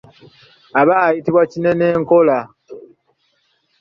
[0.81, 2.37] Aba ayitibwa kinenenkola.